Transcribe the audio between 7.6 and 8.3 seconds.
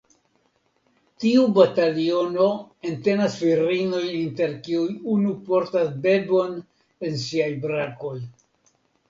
brakoj.